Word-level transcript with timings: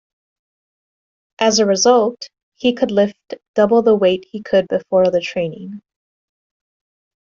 As 1.37 1.59
a 1.59 1.65
result, 1.67 2.27
he 2.55 2.73
could 2.73 2.89
lift 2.89 3.35
double 3.53 3.83
the 3.83 3.93
weight 3.93 4.25
he 4.31 4.41
could 4.41 4.67
before 4.67 5.11
the 5.11 5.21
training. 5.21 5.83